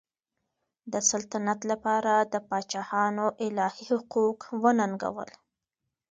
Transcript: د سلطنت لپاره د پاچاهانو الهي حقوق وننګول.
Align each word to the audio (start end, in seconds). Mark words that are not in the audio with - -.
د 0.91 0.93
سلطنت 1.09 1.59
لپاره 1.71 2.13
د 2.33 2.35
پاچاهانو 2.49 3.25
الهي 3.45 3.83
حقوق 3.91 4.39
وننګول. 4.63 5.29